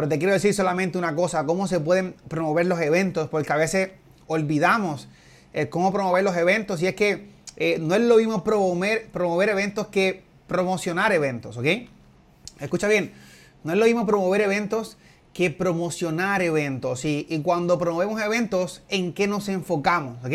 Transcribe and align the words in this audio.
Pero 0.00 0.08
te 0.08 0.18
quiero 0.18 0.32
decir 0.32 0.54
solamente 0.54 0.96
una 0.96 1.14
cosa, 1.14 1.44
cómo 1.44 1.66
se 1.66 1.78
pueden 1.78 2.14
promover 2.26 2.64
los 2.64 2.80
eventos, 2.80 3.28
porque 3.28 3.52
a 3.52 3.56
veces 3.56 3.90
olvidamos 4.28 5.08
eh, 5.52 5.68
cómo 5.68 5.92
promover 5.92 6.24
los 6.24 6.34
eventos 6.38 6.80
y 6.80 6.86
es 6.86 6.94
que 6.94 7.28
eh, 7.58 7.76
no 7.78 7.94
es 7.94 8.00
lo 8.00 8.16
mismo 8.16 8.42
promover, 8.42 9.08
promover 9.08 9.50
eventos 9.50 9.88
que 9.88 10.22
promocionar 10.46 11.12
eventos, 11.12 11.58
¿ok? 11.58 11.66
Escucha 12.60 12.88
bien, 12.88 13.12
no 13.62 13.74
es 13.74 13.78
lo 13.78 13.84
mismo 13.84 14.06
promover 14.06 14.40
eventos 14.40 14.96
que 15.34 15.50
promocionar 15.50 16.40
eventos. 16.40 17.04
Y, 17.04 17.26
cuando 17.44 17.78
promovemos 17.78 18.22
eventos, 18.22 18.82
¿en 18.88 19.12
qué 19.12 19.26
nos 19.26 19.50
enfocamos? 19.50 20.24
¿ok? 20.24 20.32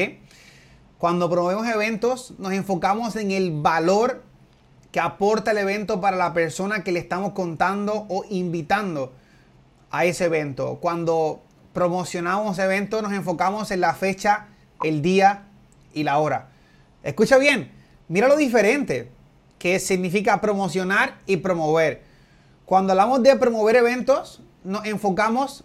Cuando 0.99 1.27
promovemos 1.27 1.65
eventos, 1.65 2.35
nos 2.37 2.53
enfocamos 2.53 3.15
en 3.15 3.31
el 3.31 3.49
valor 3.49 4.21
que 4.91 4.99
aporta 4.99 5.49
el 5.49 5.57
evento 5.57 5.99
para 6.01 6.17
la 6.17 6.33
persona 6.33 6.83
que 6.83 6.91
le 6.91 6.99
estamos 6.99 7.31
contando 7.31 8.05
o 8.09 8.25
invitando 8.29 9.11
a 9.95 10.03
ese 10.03 10.25
evento. 10.25 10.79
Cuando 10.81 11.41
promocionamos 11.73 12.59
eventos, 12.59 13.01
nos 13.01 13.13
enfocamos 13.13 13.71
en 13.71 13.79
la 13.79 13.93
fecha, 13.93 14.47
el 14.83 15.01
día 15.01 15.43
y 15.93 16.03
la 16.03 16.19
hora. 16.19 16.49
Escucha 17.01 17.37
bien, 17.37 17.71
mira 18.09 18.27
lo 18.27 18.35
diferente 18.35 19.09
que 19.57 19.79
significa 19.79 20.41
promocionar 20.41 21.19
y 21.25 21.37
promover. 21.37 22.03
Cuando 22.65 22.91
hablamos 22.91 23.23
de 23.23 23.37
promover 23.37 23.77
eventos, 23.77 24.41
nos 24.65 24.85
enfocamos 24.85 25.63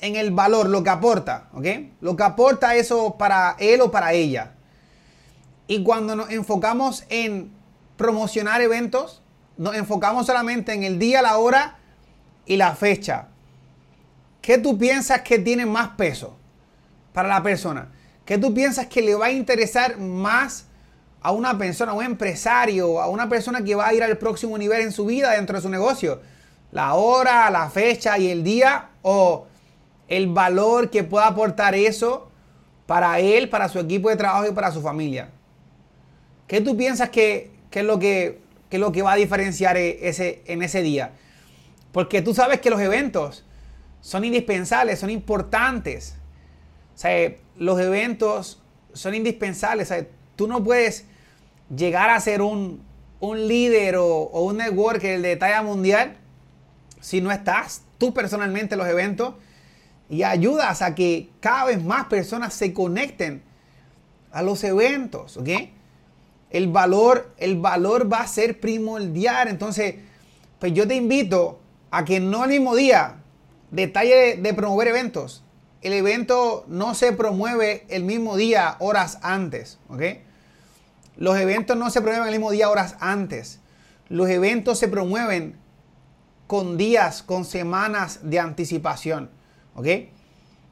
en 0.00 0.16
el 0.16 0.32
valor, 0.32 0.68
lo 0.68 0.82
que 0.82 0.90
aporta, 0.90 1.48
¿ok? 1.54 1.66
Lo 2.00 2.16
que 2.16 2.24
aporta 2.24 2.74
eso 2.74 3.16
para 3.16 3.54
él 3.60 3.80
o 3.80 3.92
para 3.92 4.12
ella. 4.12 4.54
Y 5.68 5.84
cuando 5.84 6.16
nos 6.16 6.30
enfocamos 6.30 7.04
en 7.08 7.52
promocionar 7.96 8.60
eventos, 8.60 9.22
nos 9.56 9.76
enfocamos 9.76 10.26
solamente 10.26 10.72
en 10.72 10.82
el 10.82 10.98
día, 10.98 11.22
la 11.22 11.38
hora 11.38 11.78
y 12.44 12.56
la 12.56 12.74
fecha. 12.74 13.28
¿Qué 14.42 14.58
tú 14.58 14.76
piensas 14.76 15.22
que 15.22 15.38
tiene 15.38 15.64
más 15.64 15.90
peso 15.90 16.36
para 17.12 17.28
la 17.28 17.42
persona? 17.44 17.92
¿Qué 18.24 18.36
tú 18.38 18.52
piensas 18.52 18.86
que 18.86 19.00
le 19.00 19.14
va 19.14 19.26
a 19.26 19.32
interesar 19.32 19.98
más 19.98 20.66
a 21.20 21.30
una 21.30 21.56
persona, 21.56 21.92
a 21.92 21.94
un 21.94 22.04
empresario, 22.04 23.00
a 23.00 23.08
una 23.08 23.28
persona 23.28 23.62
que 23.62 23.76
va 23.76 23.86
a 23.86 23.94
ir 23.94 24.02
al 24.02 24.18
próximo 24.18 24.58
nivel 24.58 24.82
en 24.82 24.90
su 24.90 25.06
vida 25.06 25.30
dentro 25.30 25.56
de 25.56 25.62
su 25.62 25.68
negocio? 25.68 26.20
¿La 26.72 26.94
hora, 26.94 27.48
la 27.50 27.70
fecha 27.70 28.18
y 28.18 28.30
el 28.30 28.42
día? 28.42 28.88
¿O 29.02 29.46
el 30.08 30.26
valor 30.26 30.90
que 30.90 31.04
pueda 31.04 31.28
aportar 31.28 31.76
eso 31.76 32.28
para 32.86 33.20
él, 33.20 33.48
para 33.48 33.68
su 33.68 33.78
equipo 33.78 34.08
de 34.08 34.16
trabajo 34.16 34.48
y 34.48 34.52
para 34.52 34.72
su 34.72 34.82
familia? 34.82 35.30
¿Qué 36.48 36.60
tú 36.60 36.76
piensas 36.76 37.10
que, 37.10 37.52
es, 37.70 37.84
lo 37.84 38.00
que, 38.00 38.40
es 38.68 38.80
lo 38.80 38.90
que 38.90 39.02
va 39.02 39.12
a 39.12 39.16
diferenciar 39.16 39.76
e, 39.76 40.08
ese, 40.08 40.42
en 40.46 40.62
ese 40.62 40.82
día? 40.82 41.12
Porque 41.92 42.22
tú 42.22 42.34
sabes 42.34 42.60
que 42.60 42.70
los 42.70 42.80
eventos 42.80 43.44
son 44.02 44.24
indispensables, 44.24 44.98
son 44.98 45.08
importantes. 45.08 46.16
O 46.94 46.98
sea, 46.98 47.34
los 47.56 47.80
eventos 47.80 48.60
son 48.92 49.14
indispensables. 49.14 49.94
Tú 50.36 50.46
no 50.46 50.62
puedes 50.62 51.06
llegar 51.74 52.10
a 52.10 52.20
ser 52.20 52.42
un, 52.42 52.82
líder 53.20 53.96
o, 53.96 54.24
un 54.24 54.58
networker 54.58 55.22
de 55.22 55.36
talla 55.36 55.62
mundial 55.62 56.16
si 57.00 57.20
no 57.20 57.30
estás 57.30 57.82
tú 57.96 58.12
personalmente 58.12 58.74
en 58.74 58.80
los 58.80 58.88
eventos 58.88 59.34
y 60.10 60.24
ayudas 60.24 60.82
a 60.82 60.94
que 60.94 61.30
cada 61.40 61.66
vez 61.66 61.82
más 61.82 62.06
personas 62.06 62.52
se 62.52 62.74
conecten 62.74 63.42
a 64.32 64.42
los 64.42 64.64
eventos. 64.64 65.38
El 66.50 66.68
valor, 66.68 67.32
el 67.38 67.56
valor 67.56 68.12
va 68.12 68.20
a 68.20 68.26
ser 68.26 68.58
primordial. 68.58 69.46
Entonces, 69.46 69.94
pues 70.58 70.72
yo 70.74 70.88
te 70.88 70.96
invito 70.96 71.60
a 71.92 72.04
que 72.04 72.18
no 72.18 72.44
el 72.44 72.50
mismo 72.50 72.74
día, 72.74 73.21
detalle 73.72 74.36
de 74.36 74.54
promover 74.54 74.86
eventos, 74.86 75.42
el 75.80 75.92
evento 75.94 76.64
no 76.68 76.94
se 76.94 77.12
promueve 77.12 77.84
el 77.88 78.04
mismo 78.04 78.36
día, 78.36 78.76
horas 78.78 79.18
antes, 79.22 79.78
¿ok? 79.88 80.02
Los 81.16 81.36
eventos 81.36 81.76
no 81.76 81.90
se 81.90 82.00
promueven 82.00 82.28
el 82.28 82.38
mismo 82.38 82.50
día, 82.52 82.70
horas 82.70 82.96
antes. 83.00 83.58
Los 84.08 84.28
eventos 84.28 84.78
se 84.78 84.88
promueven 84.88 85.56
con 86.46 86.76
días, 86.76 87.22
con 87.22 87.44
semanas 87.44 88.20
de 88.22 88.38
anticipación. 88.38 89.30
¿Ok? 89.74 89.86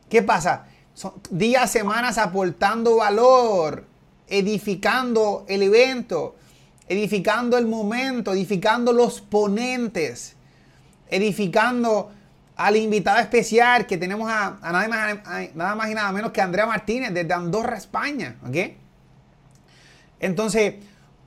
¿Qué 0.08 0.22
pasa? 0.22 0.66
Son 0.94 1.14
días, 1.30 1.70
semanas 1.70 2.18
aportando 2.18 2.96
valor, 2.96 3.86
edificando 4.28 5.44
el 5.48 5.62
evento, 5.62 6.36
edificando 6.88 7.56
el 7.56 7.66
momento, 7.66 8.32
edificando 8.32 8.92
los 8.92 9.20
ponentes, 9.20 10.36
edificando 11.08 12.10
al 12.60 12.76
invitado 12.76 13.18
especial 13.20 13.86
que 13.86 13.96
tenemos 13.96 14.30
a, 14.30 14.58
nada, 14.60 14.86
más, 14.86 15.54
nada, 15.54 15.74
más, 15.74 15.90
y 15.90 15.94
nada 15.94 16.12
menos 16.12 16.30
que 16.30 16.42
Andrea 16.42 16.66
Martínez 16.66 17.14
desde 17.14 17.32
Andorra, 17.32 17.78
España. 17.78 18.36
¿Ok? 18.46 18.56
Entonces, 20.20 20.74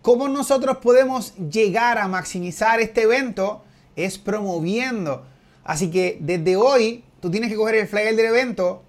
¿cómo 0.03 0.27
nosotros 0.27 0.77
podemos 0.77 1.33
llegar 1.37 1.97
a 1.97 2.07
maximizar 2.07 2.79
este 2.81 3.01
evento? 3.01 3.65
Es 3.95 4.19
promoviendo. 4.19 5.25
Así 5.63 5.89
que 5.89 6.19
desde 6.21 6.55
hoy, 6.55 7.03
tú 7.19 7.31
tienes 7.31 7.49
que 7.49 7.55
coger 7.55 7.75
el 7.77 7.87
flyer 7.87 8.15
del 8.15 8.27
evento, 8.27 8.83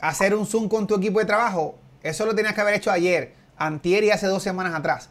hacer 0.00 0.36
un 0.36 0.46
Zoom 0.46 0.68
con 0.68 0.86
tu 0.86 0.94
equipo 0.94 1.18
de 1.18 1.24
trabajo. 1.24 1.76
Eso 2.04 2.24
lo 2.24 2.36
tenías 2.36 2.54
que 2.54 2.60
haber 2.60 2.74
hecho 2.74 2.92
ayer, 2.92 3.34
antier 3.56 4.04
y 4.04 4.12
hace 4.12 4.28
dos 4.28 4.44
semanas 4.44 4.76
atrás. 4.76 5.08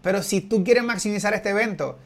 Pero 0.00 0.22
si 0.22 0.42
tú 0.42 0.62
quieres 0.62 0.84
maximizar 0.84 1.34
este 1.34 1.50
evento, 1.50 1.98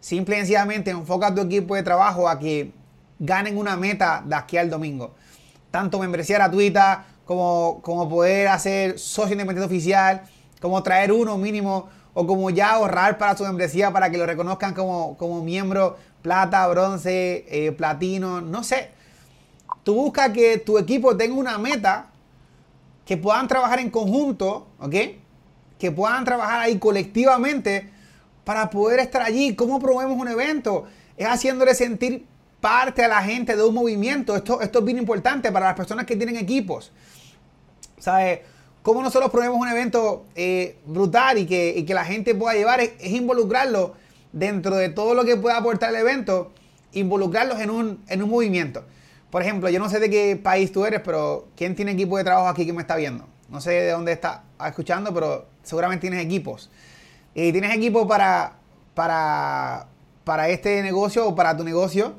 simple 0.00 0.34
y 0.34 0.38
sencillamente 0.38 0.90
enfoca 0.90 1.28
a 1.28 1.34
tu 1.36 1.42
equipo 1.42 1.76
de 1.76 1.84
trabajo 1.84 2.28
a 2.28 2.40
que 2.40 2.72
ganen 3.18 3.58
una 3.58 3.76
meta 3.76 4.22
de 4.24 4.34
aquí 4.34 4.56
al 4.56 4.70
domingo. 4.70 5.14
Tanto 5.70 5.98
membresía 5.98 6.36
gratuita 6.36 7.06
como, 7.24 7.80
como 7.82 8.08
poder 8.08 8.48
hacer 8.48 8.98
socio 8.98 9.32
independiente 9.32 9.66
oficial 9.66 10.22
como 10.60 10.82
traer 10.82 11.12
uno 11.12 11.38
mínimo 11.38 11.88
o 12.14 12.26
como 12.26 12.50
ya 12.50 12.72
ahorrar 12.72 13.18
para 13.18 13.36
su 13.36 13.44
membresía 13.44 13.92
para 13.92 14.10
que 14.10 14.18
lo 14.18 14.26
reconozcan 14.26 14.74
como, 14.74 15.16
como 15.16 15.42
miembro 15.42 15.96
plata, 16.22 16.66
bronce, 16.66 17.44
eh, 17.48 17.72
platino, 17.72 18.40
no 18.40 18.64
sé. 18.64 18.90
Tú 19.84 19.94
buscas 19.94 20.30
que 20.30 20.58
tu 20.58 20.78
equipo 20.78 21.16
tenga 21.16 21.34
una 21.34 21.58
meta, 21.58 22.06
que 23.06 23.16
puedan 23.16 23.46
trabajar 23.48 23.78
en 23.78 23.90
conjunto, 23.90 24.66
¿ok? 24.80 24.94
Que 25.78 25.92
puedan 25.92 26.24
trabajar 26.24 26.60
ahí 26.60 26.78
colectivamente 26.78 27.90
para 28.44 28.68
poder 28.68 28.98
estar 28.98 29.22
allí. 29.22 29.54
¿Cómo 29.54 29.78
promovemos 29.78 30.18
un 30.18 30.28
evento? 30.28 30.86
Es 31.16 31.26
haciéndole 31.26 31.74
sentir 31.74 32.26
parte 32.60 33.04
a 33.04 33.08
la 33.08 33.22
gente 33.22 33.56
de 33.56 33.62
un 33.62 33.74
movimiento. 33.74 34.36
Esto, 34.36 34.60
esto 34.60 34.78
es 34.80 34.84
bien 34.84 34.98
importante 34.98 35.50
para 35.52 35.66
las 35.66 35.76
personas 35.76 36.06
que 36.06 36.16
tienen 36.16 36.36
equipos. 36.36 36.92
¿Sabes? 37.98 38.40
cómo 38.88 39.02
nosotros 39.02 39.30
promovemos 39.30 39.60
un 39.60 39.68
evento 39.68 40.24
eh, 40.34 40.78
brutal 40.86 41.36
y 41.36 41.44
que, 41.44 41.84
la 41.88 42.06
gente 42.06 42.34
pueda 42.34 42.54
llevar 42.54 42.80
es, 42.80 42.92
involucrarlo 43.02 43.94
dentro 44.32 44.76
de 44.76 44.88
todo 44.88 45.12
lo 45.12 45.26
que 45.26 45.36
pueda 45.36 45.58
aportar 45.58 45.90
el 45.90 45.96
evento, 45.96 46.52
involucrarlos 46.92 47.60
en 47.60 47.68
un, 47.68 48.02
en 48.08 48.22
un 48.22 48.30
movimiento. 48.30 48.84
Por 49.30 49.42
ejemplo, 49.42 49.68
yo 49.68 49.78
no 49.78 49.90
sé 49.90 50.00
de 50.00 50.08
qué 50.08 50.40
país 50.42 50.72
tú 50.72 50.86
eres, 50.86 51.02
pero 51.04 51.48
¿quién 51.54 51.74
tiene 51.74 51.92
equipo 51.92 52.16
de 52.16 52.24
trabajo 52.24 52.48
aquí 52.48 52.64
que 52.64 52.72
me 52.72 52.80
está 52.80 52.96
viendo? 52.96 53.26
No 53.50 53.60
sé 53.60 53.72
de 53.72 53.90
dónde 53.90 54.12
está 54.12 54.44
escuchando, 54.66 55.12
pero 55.12 55.46
seguramente 55.62 56.08
tienes 56.08 56.24
equipos. 56.24 56.70
Y 57.34 57.52
tienes 57.52 57.76
equipo 57.76 58.08
para, 58.08 58.54
para, 58.94 59.86
para 60.24 60.48
este 60.48 60.82
negocio 60.82 61.28
o 61.28 61.34
para 61.34 61.54
tu 61.54 61.62
negocio. 61.62 62.14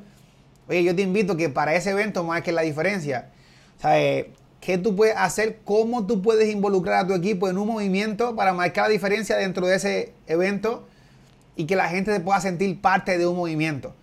Oye, 0.70 0.82
yo 0.84 0.96
te 0.96 1.02
invito 1.02 1.36
que 1.36 1.50
para 1.50 1.74
ese 1.74 1.90
evento 1.90 2.24
marques 2.24 2.54
la 2.54 2.62
diferencia. 2.62 3.30
¿Sabes? 3.78 4.26
qué 4.60 4.78
tú 4.78 4.94
puedes 4.94 5.16
hacer, 5.16 5.60
cómo 5.64 6.06
tú 6.06 6.22
puedes 6.22 6.48
involucrar 6.52 7.04
a 7.04 7.06
tu 7.06 7.14
equipo 7.14 7.48
en 7.48 7.58
un 7.58 7.66
movimiento 7.66 8.36
para 8.36 8.52
marcar 8.52 8.84
la 8.84 8.90
diferencia 8.90 9.36
dentro 9.36 9.66
de 9.66 9.76
ese 9.76 10.12
evento 10.26 10.86
y 11.56 11.66
que 11.66 11.76
la 11.76 11.88
gente 11.88 12.12
se 12.12 12.20
pueda 12.20 12.40
sentir 12.40 12.80
parte 12.80 13.18
de 13.18 13.26
un 13.26 13.36
movimiento. 13.36 13.94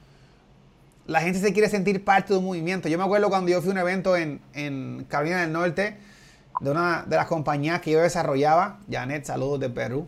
La 1.05 1.21
gente 1.21 1.39
se 1.39 1.53
quiere 1.53 1.69
sentir 1.69 2.03
parte 2.03 2.33
de 2.33 2.39
un 2.39 2.45
movimiento. 2.45 2.89
Yo 2.89 2.97
me 2.97 3.03
acuerdo 3.03 3.29
cuando 3.29 3.49
yo 3.49 3.61
fui 3.61 3.69
a 3.69 3.73
un 3.73 3.77
evento 3.77 4.17
en, 4.17 5.05
Carolina 5.07 5.41
del 5.41 5.53
Norte 5.53 5.95
de 6.59 6.71
una 6.71 7.05
de 7.07 7.15
las 7.15 7.27
compañías 7.27 7.79
que 7.81 7.91
yo 7.91 8.01
desarrollaba, 8.01 8.79
Janet, 8.91 9.25
saludos 9.25 9.59
de 9.59 9.69
Perú. 9.69 10.07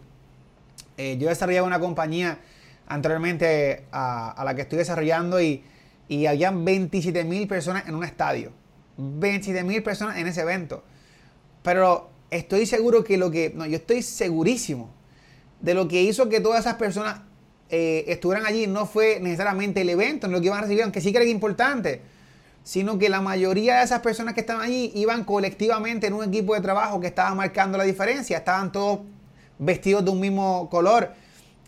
Eh, 0.97 1.17
yo 1.17 1.29
desarrollaba 1.29 1.67
una 1.67 1.79
compañía 1.79 2.39
anteriormente 2.87 3.85
a, 3.91 4.41
la 4.43 4.55
que 4.55 4.63
estoy 4.63 4.79
desarrollando 4.79 5.39
y, 5.39 5.63
y 6.09 6.25
habían 6.25 6.65
27 6.65 7.23
mil 7.23 7.47
personas 7.47 7.87
en 7.87 7.95
un 7.95 8.03
estadio. 8.03 8.51
27 8.97 9.63
mil 9.63 9.81
personas 9.81 10.17
en 10.17 10.27
ese 10.27 10.41
evento. 10.41 10.83
Pero 11.61 12.09
estoy 12.31 12.65
seguro 12.65 13.03
que 13.03 13.17
lo 13.17 13.31
que, 13.31 13.53
no, 13.55 13.65
yo 13.65 13.77
estoy 13.77 14.01
segurísimo 14.01 14.89
de 15.61 15.73
lo 15.75 15.87
que 15.87 16.01
hizo 16.01 16.27
que 16.27 16.41
todas 16.41 16.61
esas 16.61 16.75
personas 16.75 17.21
eh, 17.69 18.05
estuvieran 18.07 18.45
allí 18.45 18.65
no 18.65 18.87
fue 18.87 19.19
necesariamente 19.19 19.81
el 19.81 19.89
evento, 19.89 20.25
en 20.25 20.33
lo 20.33 20.39
que 20.39 20.47
iban 20.47 20.59
a 20.59 20.61
recibir, 20.61 20.83
aunque 20.83 20.99
sí 20.99 21.11
que 21.11 21.19
era 21.19 21.27
importante, 21.27 22.01
sino 22.63 22.97
que 22.97 23.07
la 23.09 23.21
mayoría 23.21 23.77
de 23.77 23.83
esas 23.83 23.99
personas 23.99 24.33
que 24.33 24.39
estaban 24.39 24.63
allí 24.63 24.91
iban 24.95 25.23
colectivamente 25.23 26.07
en 26.07 26.13
un 26.13 26.23
equipo 26.23 26.55
de 26.55 26.61
trabajo 26.61 26.99
que 26.99 27.07
estaba 27.07 27.35
marcando 27.35 27.77
la 27.77 27.83
diferencia, 27.83 28.39
estaban 28.39 28.71
todos 28.71 29.01
vestidos 29.59 30.03
de 30.03 30.11
un 30.11 30.19
mismo 30.19 30.69
color, 30.69 31.11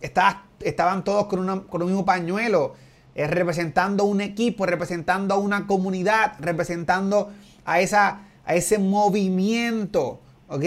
estaban, 0.00 0.42
estaban 0.60 1.04
todos 1.04 1.26
con, 1.26 1.60
con 1.60 1.82
un 1.82 1.88
mismo 1.88 2.04
pañuelo, 2.04 2.74
eh, 3.14 3.26
representando 3.26 4.04
un 4.04 4.20
equipo, 4.20 4.66
representando 4.66 5.34
a 5.34 5.38
una 5.38 5.66
comunidad, 5.66 6.34
representando 6.40 7.30
a, 7.64 7.80
esa, 7.80 8.22
a 8.44 8.54
ese 8.54 8.78
movimiento. 8.78 10.20
¿Ok? 10.48 10.64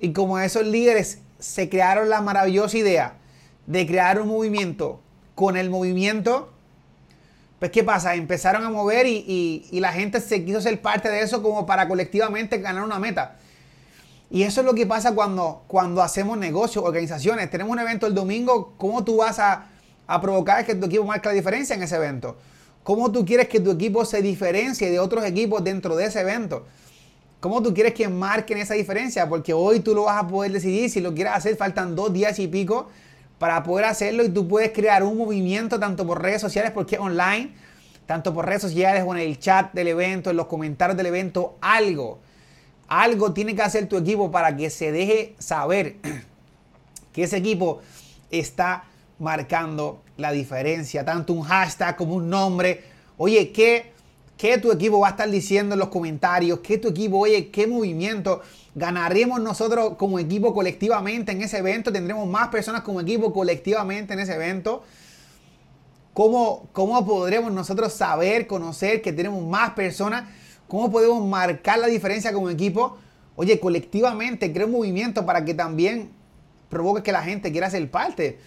Y 0.00 0.12
como 0.12 0.38
esos 0.38 0.66
líderes 0.66 1.18
se 1.38 1.68
crearon 1.68 2.08
la 2.08 2.20
maravillosa 2.20 2.78
idea 2.78 3.14
de 3.66 3.86
crear 3.86 4.20
un 4.20 4.28
movimiento 4.28 5.00
con 5.34 5.56
el 5.56 5.70
movimiento, 5.70 6.50
pues 7.58 7.70
¿qué 7.70 7.84
pasa? 7.84 8.14
Empezaron 8.14 8.64
a 8.64 8.70
mover 8.70 9.06
y, 9.06 9.66
la 9.72 9.92
gente 9.92 10.20
se 10.20 10.44
quiso 10.44 10.60
ser 10.60 10.80
parte 10.80 11.08
de 11.08 11.22
eso 11.22 11.42
como 11.42 11.66
para 11.66 11.88
colectivamente 11.88 12.58
ganar 12.58 12.82
una 12.82 12.98
meta. 12.98 13.36
Y 14.30 14.42
eso 14.42 14.60
es 14.60 14.66
lo 14.66 14.74
que 14.74 14.86
pasa 14.86 15.14
cuando, 15.14 15.64
cuando 15.66 16.02
hacemos 16.02 16.36
negocios, 16.38 16.84
organizaciones. 16.84 17.50
Tenemos 17.50 17.72
un 17.72 17.78
evento 17.78 18.06
el 18.06 18.14
domingo, 18.14 18.74
¿cómo 18.78 19.04
tú 19.04 19.18
vas 19.18 19.38
a, 19.38 19.66
a 20.06 20.20
provocar 20.20 20.64
que 20.64 20.74
tu 20.74 20.86
equipo 20.86 21.04
marque 21.04 21.28
la 21.28 21.34
diferencia 21.34 21.74
en 21.74 21.82
ese 21.82 21.96
evento? 21.96 22.36
¿Cómo 22.82 23.10
tú 23.10 23.24
quieres 23.24 23.48
que 23.48 23.60
tu 23.60 23.70
equipo 23.70 24.04
se 24.04 24.20
diferencie 24.20 24.90
de 24.90 24.98
otros 24.98 25.24
equipos 25.24 25.64
dentro 25.64 25.96
de 25.96 26.04
ese 26.04 26.20
evento? 26.20 26.66
¿Cómo 27.40 27.62
tú 27.62 27.74
quieres 27.74 27.94
que 27.94 28.08
marquen 28.08 28.58
esa 28.58 28.74
diferencia? 28.74 29.28
Porque 29.28 29.52
hoy 29.52 29.80
tú 29.80 29.94
lo 29.94 30.04
vas 30.04 30.22
a 30.22 30.26
poder 30.26 30.52
decidir. 30.52 30.90
Si 30.90 31.00
lo 31.00 31.14
quieres 31.14 31.34
hacer, 31.34 31.56
faltan 31.56 31.94
dos 31.94 32.12
días 32.12 32.38
y 32.38 32.48
pico 32.48 32.88
para 33.38 33.62
poder 33.62 33.86
hacerlo 33.86 34.24
y 34.24 34.28
tú 34.28 34.48
puedes 34.48 34.70
crear 34.72 35.02
un 35.02 35.16
movimiento 35.16 35.78
tanto 35.78 36.06
por 36.06 36.22
redes 36.22 36.40
sociales 36.40 36.70
porque 36.72 36.98
online, 36.98 37.52
tanto 38.06 38.32
por 38.32 38.46
redes 38.46 38.62
sociales 38.62 39.04
o 39.06 39.14
en 39.14 39.20
el 39.20 39.38
chat 39.38 39.72
del 39.72 39.88
evento, 39.88 40.30
en 40.30 40.36
los 40.36 40.46
comentarios 40.46 40.96
del 40.96 41.06
evento, 41.06 41.56
algo. 41.60 42.18
Algo 42.88 43.32
tiene 43.32 43.54
que 43.54 43.62
hacer 43.62 43.88
tu 43.88 43.96
equipo 43.96 44.30
para 44.30 44.56
que 44.56 44.70
se 44.70 44.92
deje 44.92 45.34
saber 45.38 45.96
que 47.12 47.24
ese 47.24 47.38
equipo 47.38 47.80
está 48.30 48.84
marcando 49.18 50.02
la 50.16 50.32
diferencia. 50.32 51.04
Tanto 51.04 51.32
un 51.32 51.42
hashtag 51.42 51.96
como 51.96 52.14
un 52.14 52.28
nombre. 52.28 52.84
Oye, 53.16 53.52
¿qué, 53.52 53.92
qué 54.36 54.58
tu 54.58 54.72
equipo 54.72 55.00
va 55.00 55.08
a 55.08 55.10
estar 55.10 55.30
diciendo 55.30 55.74
en 55.74 55.78
los 55.78 55.88
comentarios? 55.88 56.60
¿Qué 56.60 56.78
tu 56.78 56.88
equipo, 56.88 57.18
oye, 57.18 57.50
qué 57.50 57.66
movimiento? 57.66 58.42
ganaremos 58.74 59.40
nosotros 59.40 59.94
como 59.96 60.18
equipo 60.18 60.52
colectivamente 60.52 61.32
en 61.32 61.42
ese 61.42 61.58
evento, 61.58 61.92
tendremos 61.92 62.28
más 62.28 62.48
personas 62.48 62.82
como 62.82 63.00
equipo 63.00 63.32
colectivamente 63.32 64.14
en 64.14 64.20
ese 64.20 64.34
evento. 64.34 64.82
¿Cómo, 66.12 66.68
cómo 66.72 67.04
podremos 67.04 67.52
nosotros 67.52 67.92
saber, 67.92 68.46
conocer 68.46 69.02
que 69.02 69.12
tenemos 69.12 69.44
más 69.44 69.70
personas? 69.70 70.24
¿Cómo 70.68 70.90
podemos 70.90 71.26
marcar 71.26 71.78
la 71.78 71.86
diferencia 71.86 72.32
como 72.32 72.50
equipo? 72.50 72.98
Oye, 73.36 73.58
colectivamente 73.58 74.52
crea 74.52 74.66
un 74.66 74.72
movimiento 74.72 75.26
para 75.26 75.44
que 75.44 75.54
también 75.54 76.10
provoque 76.68 77.02
que 77.02 77.12
la 77.12 77.22
gente 77.22 77.50
quiera 77.50 77.68
ser 77.68 77.90
parte 77.90 78.38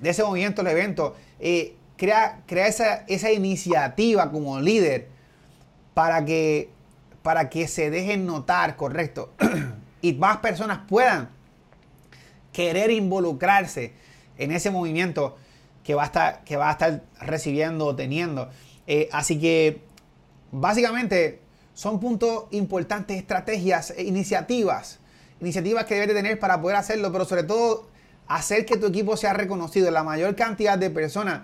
de 0.00 0.10
ese 0.10 0.22
movimiento, 0.24 0.62
el 0.62 0.68
evento. 0.68 1.16
Eh, 1.40 1.76
crea 1.96 2.42
crea 2.46 2.66
esa, 2.66 3.04
esa 3.08 3.32
iniciativa 3.32 4.30
como 4.30 4.60
líder 4.60 5.08
para 5.94 6.24
que 6.24 6.70
para 7.22 7.50
que 7.50 7.68
se 7.68 7.90
dejen 7.90 8.24
notar, 8.24 8.76
correcto, 8.76 9.32
y 10.00 10.14
más 10.14 10.38
personas 10.38 10.80
puedan 10.88 11.28
querer 12.52 12.90
involucrarse 12.90 13.92
en 14.38 14.52
ese 14.52 14.70
movimiento 14.70 15.36
que 15.84 15.94
va 15.94 16.04
a 16.04 16.06
estar, 16.06 16.44
que 16.44 16.56
va 16.56 16.68
a 16.68 16.72
estar 16.72 17.02
recibiendo 17.20 17.86
o 17.86 17.96
teniendo. 17.96 18.48
Eh, 18.86 19.08
así 19.12 19.38
que 19.38 19.82
básicamente 20.52 21.40
son 21.74 22.00
puntos 22.00 22.44
importantes, 22.50 23.16
estrategias, 23.16 23.92
e 23.96 24.04
iniciativas, 24.04 24.98
iniciativas 25.40 25.84
que 25.84 25.94
debes 25.94 26.08
de 26.08 26.14
tener 26.14 26.38
para 26.38 26.60
poder 26.60 26.76
hacerlo, 26.76 27.12
pero 27.12 27.24
sobre 27.24 27.42
todo 27.42 27.88
hacer 28.28 28.66
que 28.66 28.76
tu 28.76 28.86
equipo 28.86 29.16
sea 29.16 29.32
reconocido. 29.32 29.90
La 29.90 30.04
mayor 30.04 30.36
cantidad 30.36 30.78
de 30.78 30.90
personas, 30.90 31.42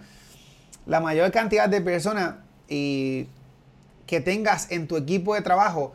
la 0.87 1.01
mayor 1.01 1.33
cantidad 1.33 1.69
de 1.69 1.81
personas 1.81 2.37
y 2.69 3.27
que 4.07 4.21
tengas 4.21 4.71
en 4.71 4.87
tu 4.87 4.97
equipo 4.97 5.35
de 5.35 5.41
trabajo 5.41 5.95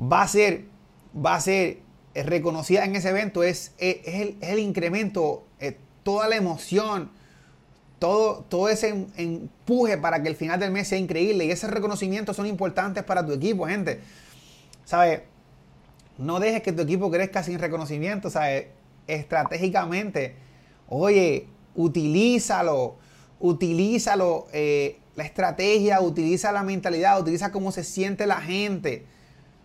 va 0.00 0.22
a 0.22 0.28
ser, 0.28 0.64
va 1.14 1.34
a 1.34 1.40
ser 1.40 1.80
reconocida 2.14 2.84
en 2.84 2.96
ese 2.96 3.10
evento, 3.10 3.42
es, 3.42 3.72
es, 3.78 4.34
el, 4.40 4.58
incremento, 4.58 5.44
eh, 5.60 5.76
toda 6.02 6.28
la 6.28 6.36
emoción, 6.36 7.10
todo, 7.98 8.44
todo 8.48 8.68
ese 8.68 9.06
empuje 9.16 9.98
para 9.98 10.22
que 10.22 10.28
el 10.28 10.36
final 10.36 10.60
del 10.60 10.70
mes 10.70 10.88
sea 10.88 10.98
increíble 10.98 11.44
y 11.44 11.50
ese 11.50 11.66
reconocimiento 11.66 12.32
son 12.34 12.46
importantes 12.46 13.02
para 13.04 13.26
tu 13.26 13.32
equipo, 13.32 13.66
gente. 13.66 14.00
¿Sabes? 14.84 15.22
No 16.16 16.40
dejes 16.40 16.62
que 16.62 16.72
tu 16.72 16.82
equipo 16.82 17.10
crezca 17.10 17.42
sin 17.42 17.58
reconocimiento, 17.58 18.30
¿sabes? 18.30 18.66
Estratégicamente, 19.08 20.36
oye, 20.88 21.48
utilízalo, 21.74 22.98
utilízalo. 23.40 24.46
Eh, 24.52 25.00
la 25.18 25.24
estrategia, 25.24 26.00
utiliza 26.00 26.52
la 26.52 26.62
mentalidad, 26.62 27.20
utiliza 27.20 27.50
cómo 27.50 27.72
se 27.72 27.82
siente 27.82 28.24
la 28.24 28.40
gente. 28.40 29.04